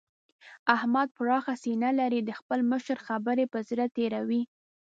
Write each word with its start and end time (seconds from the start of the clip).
احمد 0.75 1.07
پراخه 1.17 1.53
سينه 1.63 1.89
لري؛ 1.99 2.19
د 2.23 2.31
خپل 2.39 2.59
مشر 2.71 2.97
خبرې 3.07 3.45
پر 3.51 3.61
زړه 3.69 3.85
تېروي. 3.97 4.41